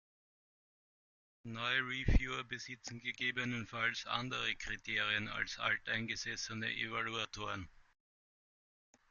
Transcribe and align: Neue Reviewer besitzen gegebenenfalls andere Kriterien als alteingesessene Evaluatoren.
Neue 1.43 1.81
Reviewer 1.83 2.43
besitzen 2.43 3.01
gegebenenfalls 3.01 4.07
andere 4.07 4.55
Kriterien 4.55 5.27
als 5.27 5.59
alteingesessene 5.59 6.71
Evaluatoren. 6.71 7.69